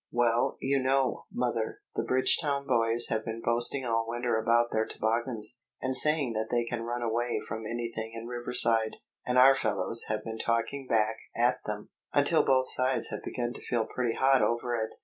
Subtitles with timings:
[0.11, 5.61] "Well, you know, mother, the Bridgetown boys have been boasting all winter about their toboggans,
[5.79, 8.95] and saying that they can run away from anything in Riverside,
[9.27, 13.61] and our fellows have been talking back at them, until both sides have begun to
[13.61, 14.95] feel pretty hot over it.